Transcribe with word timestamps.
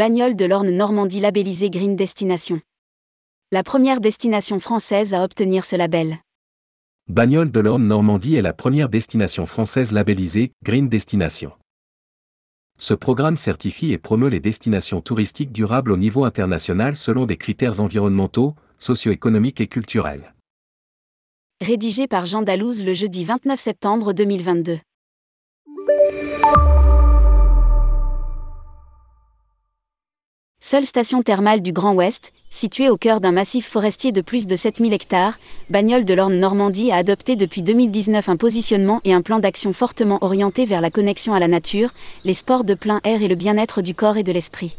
Bagnole 0.00 0.34
de 0.34 0.46
l'Orne 0.46 0.70
Normandie 0.70 1.20
labellisée 1.20 1.68
Green 1.68 1.94
Destination. 1.94 2.62
La 3.52 3.62
première 3.62 4.00
destination 4.00 4.58
française 4.58 5.12
à 5.12 5.22
obtenir 5.22 5.62
ce 5.66 5.76
label. 5.76 6.20
Bagnole 7.10 7.52
de 7.52 7.60
l'Orne 7.60 7.86
Normandie 7.86 8.36
est 8.36 8.40
la 8.40 8.54
première 8.54 8.88
destination 8.88 9.44
française 9.44 9.92
labellisée 9.92 10.52
Green 10.64 10.88
Destination. 10.88 11.52
Ce 12.78 12.94
programme 12.94 13.36
certifie 13.36 13.92
et 13.92 13.98
promeut 13.98 14.30
les 14.30 14.40
destinations 14.40 15.02
touristiques 15.02 15.52
durables 15.52 15.92
au 15.92 15.98
niveau 15.98 16.24
international 16.24 16.96
selon 16.96 17.26
des 17.26 17.36
critères 17.36 17.78
environnementaux, 17.78 18.54
socio-économiques 18.78 19.60
et 19.60 19.66
culturels. 19.66 20.32
Rédigé 21.60 22.08
par 22.08 22.24
Jean 22.24 22.40
Dalouse 22.40 22.82
le 22.82 22.94
jeudi 22.94 23.26
29 23.26 23.60
septembre 23.60 24.14
2022. 24.14 24.78
Seule 30.62 30.84
station 30.84 31.22
thermale 31.22 31.62
du 31.62 31.72
Grand 31.72 31.94
Ouest, 31.94 32.34
située 32.50 32.90
au 32.90 32.98
cœur 32.98 33.22
d'un 33.22 33.32
massif 33.32 33.66
forestier 33.66 34.12
de 34.12 34.20
plus 34.20 34.46
de 34.46 34.54
7000 34.54 34.92
hectares, 34.92 35.38
Bagnole 35.70 36.04
de 36.04 36.12
l'Orne 36.12 36.38
Normandie 36.38 36.92
a 36.92 36.96
adopté 36.96 37.34
depuis 37.34 37.62
2019 37.62 38.28
un 38.28 38.36
positionnement 38.36 39.00
et 39.04 39.14
un 39.14 39.22
plan 39.22 39.38
d'action 39.38 39.72
fortement 39.72 40.18
orienté 40.20 40.66
vers 40.66 40.82
la 40.82 40.90
connexion 40.90 41.32
à 41.32 41.38
la 41.38 41.48
nature, 41.48 41.94
les 42.24 42.34
sports 42.34 42.64
de 42.64 42.74
plein 42.74 43.00
air 43.04 43.22
et 43.22 43.28
le 43.28 43.36
bien-être 43.36 43.80
du 43.80 43.94
corps 43.94 44.18
et 44.18 44.22
de 44.22 44.32
l'esprit. 44.32 44.76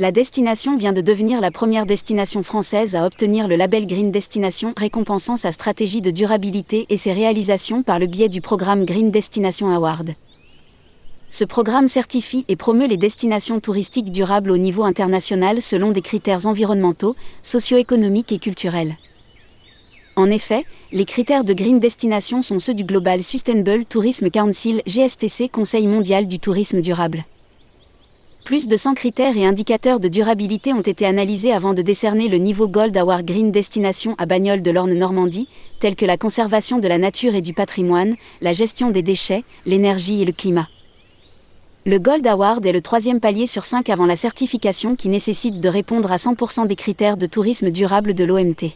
La 0.00 0.12
destination 0.12 0.76
vient 0.76 0.92
de 0.92 1.00
devenir 1.00 1.40
la 1.40 1.50
première 1.50 1.86
destination 1.86 2.42
française 2.42 2.94
à 2.94 3.06
obtenir 3.06 3.48
le 3.48 3.56
label 3.56 3.86
Green 3.86 4.12
Destination 4.12 4.74
récompensant 4.76 5.38
sa 5.38 5.50
stratégie 5.50 6.02
de 6.02 6.10
durabilité 6.10 6.84
et 6.90 6.98
ses 6.98 7.14
réalisations 7.14 7.82
par 7.82 7.98
le 7.98 8.06
biais 8.06 8.28
du 8.28 8.42
programme 8.42 8.84
Green 8.84 9.10
Destination 9.10 9.70
Award. 9.70 10.14
Ce 11.30 11.44
programme 11.44 11.88
certifie 11.88 12.46
et 12.48 12.56
promeut 12.56 12.86
les 12.86 12.96
destinations 12.96 13.60
touristiques 13.60 14.10
durables 14.10 14.50
au 14.50 14.56
niveau 14.56 14.84
international 14.84 15.60
selon 15.60 15.92
des 15.92 16.00
critères 16.00 16.46
environnementaux, 16.46 17.16
socio-économiques 17.42 18.32
et 18.32 18.38
culturels. 18.38 18.96
En 20.16 20.30
effet, 20.30 20.64
les 20.90 21.04
critères 21.04 21.44
de 21.44 21.52
Green 21.52 21.80
Destination 21.80 22.40
sont 22.40 22.58
ceux 22.58 22.72
du 22.72 22.82
Global 22.82 23.22
Sustainable 23.22 23.84
Tourism 23.84 24.30
Council 24.30 24.82
GSTC 24.86 25.50
Conseil 25.50 25.86
mondial 25.86 26.26
du 26.26 26.38
tourisme 26.38 26.80
durable. 26.80 27.24
Plus 28.46 28.66
de 28.66 28.78
100 28.78 28.94
critères 28.94 29.36
et 29.36 29.44
indicateurs 29.44 30.00
de 30.00 30.08
durabilité 30.08 30.72
ont 30.72 30.80
été 30.80 31.04
analysés 31.04 31.52
avant 31.52 31.74
de 31.74 31.82
décerner 31.82 32.28
le 32.28 32.38
niveau 32.38 32.66
Gold 32.66 32.96
Award 32.96 33.26
Green 33.26 33.52
Destination 33.52 34.14
à 34.16 34.24
Bagnole 34.24 34.62
de 34.62 34.70
l'Orne 34.70 34.94
Normandie, 34.94 35.46
tels 35.78 35.94
que 35.94 36.06
la 36.06 36.16
conservation 36.16 36.78
de 36.78 36.88
la 36.88 36.96
nature 36.96 37.34
et 37.34 37.42
du 37.42 37.52
patrimoine, 37.52 38.16
la 38.40 38.54
gestion 38.54 38.90
des 38.90 39.02
déchets, 39.02 39.44
l'énergie 39.66 40.22
et 40.22 40.24
le 40.24 40.32
climat. 40.32 40.68
Le 41.86 41.98
Gold 41.98 42.26
Award 42.26 42.66
est 42.66 42.72
le 42.72 42.82
troisième 42.82 43.20
palier 43.20 43.46
sur 43.46 43.64
cinq 43.64 43.88
avant 43.88 44.04
la 44.04 44.16
certification 44.16 44.96
qui 44.96 45.08
nécessite 45.08 45.60
de 45.60 45.68
répondre 45.68 46.10
à 46.12 46.16
100% 46.16 46.66
des 46.66 46.76
critères 46.76 47.16
de 47.16 47.26
tourisme 47.26 47.70
durable 47.70 48.14
de 48.14 48.24
l'OMT. 48.24 48.72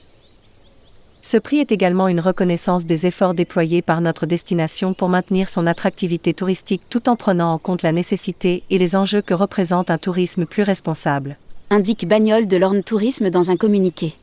Ce 1.20 1.36
prix 1.36 1.58
est 1.58 1.72
également 1.72 2.08
une 2.08 2.20
reconnaissance 2.20 2.84
des 2.84 3.06
efforts 3.06 3.34
déployés 3.34 3.82
par 3.82 4.00
notre 4.00 4.26
destination 4.26 4.94
pour 4.94 5.08
maintenir 5.08 5.48
son 5.48 5.66
attractivité 5.66 6.32
touristique 6.32 6.82
tout 6.88 7.08
en 7.08 7.16
prenant 7.16 7.52
en 7.52 7.58
compte 7.58 7.82
la 7.82 7.92
nécessité 7.92 8.62
et 8.70 8.78
les 8.78 8.96
enjeux 8.96 9.22
que 9.22 9.34
représente 9.34 9.90
un 9.90 9.98
tourisme 9.98 10.46
plus 10.46 10.62
responsable. 10.62 11.36
Indique 11.70 12.08
Bagnole 12.08 12.46
de 12.46 12.56
l'Orne 12.56 12.82
Tourisme 12.82 13.30
dans 13.30 13.50
un 13.50 13.56
communiqué. 13.56 14.14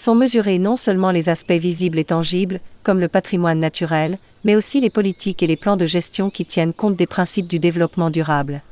Sont 0.00 0.14
mesurés 0.14 0.58
non 0.58 0.78
seulement 0.78 1.10
les 1.10 1.28
aspects 1.28 1.52
visibles 1.52 1.98
et 1.98 2.06
tangibles, 2.06 2.60
comme 2.84 3.00
le 3.00 3.08
patrimoine 3.08 3.58
naturel, 3.58 4.16
mais 4.44 4.56
aussi 4.56 4.80
les 4.80 4.88
politiques 4.88 5.42
et 5.42 5.46
les 5.46 5.58
plans 5.58 5.76
de 5.76 5.84
gestion 5.84 6.30
qui 6.30 6.46
tiennent 6.46 6.72
compte 6.72 6.94
des 6.94 7.06
principes 7.06 7.46
du 7.46 7.58
développement 7.58 8.08
durable. 8.08 8.62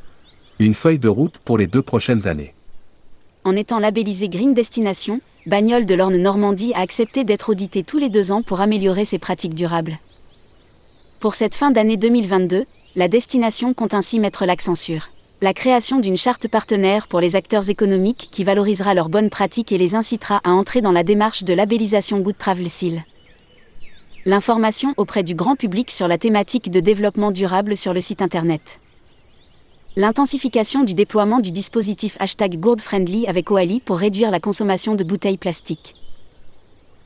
Une 0.59 0.73
feuille 0.73 0.99
de 0.99 1.09
route 1.11 1.37
pour 1.45 1.59
les 1.59 1.67
deux 1.67 1.83
prochaines 1.83 2.27
années. 2.27 2.55
En 3.45 3.57
étant 3.57 3.79
labellisé 3.79 4.31
Green 4.31 4.55
Destination, 4.55 5.21
Bagnole 5.45 5.85
de 5.85 5.95
l'Orne 5.95 6.17
Normandie 6.17 6.73
a 6.73 6.81
accepté 6.81 7.25
d'être 7.25 7.51
audité 7.51 7.85
tous 7.85 7.99
les 7.99 8.09
deux 8.09 8.33
ans 8.33 8.41
pour 8.41 8.63
améliorer 8.63 9.05
ses 9.05 9.19
pratiques 9.19 9.53
durables. 9.53 9.99
Pour 11.21 11.35
cette 11.35 11.55
fin 11.55 11.71
d'année 11.71 11.99
2022, 11.99 12.65
la 12.97 13.09
destination 13.09 13.75
compte 13.75 13.93
ainsi 13.93 14.19
mettre 14.19 14.47
l'accent 14.47 14.75
sur 14.75 15.11
la 15.41 15.55
création 15.55 16.01
d'une 16.01 16.17
charte 16.17 16.49
partenaire 16.49 17.07
pour 17.07 17.21
les 17.21 17.37
acteurs 17.37 17.71
économiques 17.71 18.29
qui 18.33 18.43
valorisera 18.43 18.95
leurs 18.95 19.09
bonnes 19.09 19.31
pratiques 19.31 19.71
et 19.71 19.79
les 19.79 19.95
incitera 19.95 20.41
à 20.43 20.51
entrer 20.51 20.81
dans 20.81 20.93
la 20.93 21.05
démarche 21.05 21.45
de 21.45 21.55
labellisation 21.55 22.19
Good 22.21 22.39
Travel 22.39 22.69
Seal 22.69 23.05
l'information 24.29 24.93
auprès 24.99 25.23
du 25.23 25.35
grand 25.35 25.57
public 25.57 25.91
sur 25.91 26.07
la 26.07 26.19
thématique 26.19 26.71
de 26.71 26.81
développement 26.81 27.31
durable 27.31 27.79
sur 27.79 27.95
le 27.95 28.03
site 28.03 28.21
internet. 28.21 28.79
L'intensification 29.97 30.85
du 30.85 30.93
déploiement 30.93 31.41
du 31.41 31.51
dispositif 31.51 32.19
hashtag 32.21 32.61
GourdFriendly 32.61 33.27
avec 33.27 33.51
OALI 33.51 33.81
pour 33.81 33.97
réduire 33.97 34.31
la 34.31 34.39
consommation 34.39 34.95
de 34.97 35.03
bouteilles 35.03 35.39
plastiques. 35.39 35.95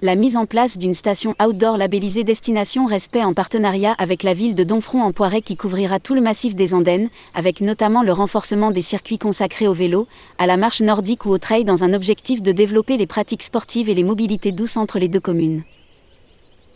La 0.05 0.17
mise 0.17 0.37
en 0.37 0.47
place 0.47 0.79
d'une 0.79 0.95
station 0.95 1.37
outdoor 1.41 1.77
labellisée 1.77 2.25
Destination 2.25 2.87
Respect 2.87 3.23
en 3.23 3.35
partenariat 3.35 3.93
avec 3.99 4.25
la 4.25 4.35
ville 4.35 4.57
de 4.57 4.65
Donfront 4.65 5.01
en 5.01 5.13
Poiret 5.13 5.43
qui 5.43 5.57
couvrira 5.57 6.01
tout 6.01 6.17
le 6.17 6.21
massif 6.21 6.57
des 6.57 6.75
Andennes, 6.75 7.09
avec 7.35 7.61
notamment 7.61 8.03
le 8.03 8.13
renforcement 8.13 8.73
des 8.73 8.83
circuits 8.83 9.19
consacrés 9.19 9.69
au 9.69 9.73
vélo, 9.73 10.09
à 10.39 10.49
la 10.49 10.57
marche 10.57 10.81
nordique 10.81 11.25
ou 11.25 11.31
au 11.31 11.39
trail 11.39 11.63
dans 11.65 11.85
un 11.85 11.93
objectif 11.93 12.43
de 12.43 12.51
développer 12.51 12.97
les 12.97 13.07
pratiques 13.07 13.45
sportives 13.45 13.89
et 13.89 13.95
les 13.95 14.03
mobilités 14.03 14.51
douces 14.51 14.77
entre 14.77 14.99
les 14.99 15.07
deux 15.07 15.21
communes. 15.21 15.63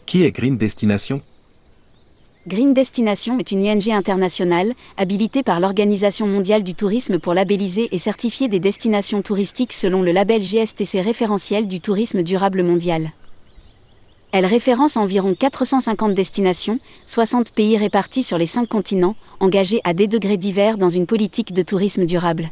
Qui 0.06 0.22
est 0.22 0.30
Green 0.30 0.56
Destination? 0.56 1.20
Green 2.48 2.74
Destination 2.74 3.40
est 3.40 3.50
une 3.50 3.68
ONG 3.68 3.88
internationale, 3.88 4.74
habilitée 4.96 5.42
par 5.42 5.58
l'Organisation 5.58 6.28
mondiale 6.28 6.62
du 6.62 6.76
tourisme 6.76 7.18
pour 7.18 7.34
labelliser 7.34 7.88
et 7.90 7.98
certifier 7.98 8.46
des 8.46 8.60
destinations 8.60 9.20
touristiques 9.20 9.72
selon 9.72 10.00
le 10.00 10.12
label 10.12 10.44
GSTC 10.44 11.00
référentiel 11.00 11.66
du 11.66 11.80
tourisme 11.80 12.22
durable 12.22 12.62
mondial. 12.62 13.10
Elle 14.30 14.46
référence 14.46 14.96
environ 14.96 15.34
450 15.34 16.14
destinations, 16.14 16.78
60 17.06 17.50
pays 17.50 17.76
répartis 17.76 18.22
sur 18.22 18.38
les 18.38 18.46
5 18.46 18.68
continents, 18.68 19.16
engagés 19.40 19.80
à 19.82 19.92
des 19.92 20.06
degrés 20.06 20.36
divers 20.36 20.78
dans 20.78 20.88
une 20.88 21.06
politique 21.06 21.52
de 21.52 21.62
tourisme 21.62 22.06
durable 22.06 22.50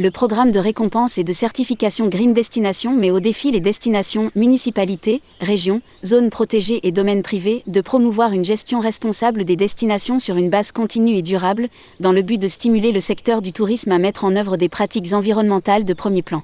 le 0.00 0.10
programme 0.10 0.50
de 0.50 0.58
récompense 0.58 1.18
et 1.18 1.24
de 1.24 1.32
certification 1.34 2.08
Green 2.08 2.32
Destination 2.32 2.96
met 2.96 3.10
au 3.10 3.20
défi 3.20 3.50
les 3.50 3.60
destinations, 3.60 4.30
municipalités, 4.34 5.20
régions, 5.42 5.82
zones 6.06 6.30
protégées 6.30 6.80
et 6.84 6.90
domaines 6.90 7.22
privés 7.22 7.62
de 7.66 7.82
promouvoir 7.82 8.32
une 8.32 8.44
gestion 8.44 8.80
responsable 8.80 9.44
des 9.44 9.56
destinations 9.56 10.18
sur 10.18 10.38
une 10.38 10.48
base 10.48 10.72
continue 10.72 11.16
et 11.16 11.22
durable, 11.22 11.68
dans 12.00 12.12
le 12.12 12.22
but 12.22 12.38
de 12.38 12.48
stimuler 12.48 12.92
le 12.92 13.00
secteur 13.00 13.42
du 13.42 13.52
tourisme 13.52 13.92
à 13.92 13.98
mettre 13.98 14.24
en 14.24 14.36
œuvre 14.36 14.56
des 14.56 14.70
pratiques 14.70 15.12
environnementales 15.12 15.84
de 15.84 15.92
premier 15.92 16.22
plan. 16.22 16.42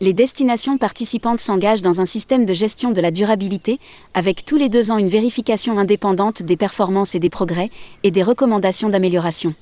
Les 0.00 0.14
destinations 0.14 0.78
participantes 0.78 1.40
s'engagent 1.40 1.82
dans 1.82 2.00
un 2.00 2.06
système 2.06 2.46
de 2.46 2.54
gestion 2.54 2.90
de 2.90 3.02
la 3.02 3.10
durabilité, 3.10 3.78
avec 4.14 4.46
tous 4.46 4.56
les 4.56 4.70
deux 4.70 4.90
ans 4.90 4.96
une 4.96 5.10
vérification 5.10 5.78
indépendante 5.78 6.42
des 6.42 6.56
performances 6.56 7.14
et 7.14 7.20
des 7.20 7.28
progrès, 7.28 7.68
et 8.02 8.10
des 8.10 8.22
recommandations 8.22 8.88
d'amélioration. 8.88 9.54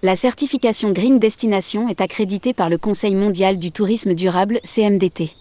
La 0.00 0.14
certification 0.14 0.92
Green 0.92 1.18
Destination 1.18 1.88
est 1.88 2.00
accréditée 2.00 2.54
par 2.54 2.68
le 2.68 2.78
Conseil 2.78 3.16
mondial 3.16 3.58
du 3.58 3.72
tourisme 3.72 4.14
durable 4.14 4.60
CMDT. 4.62 5.32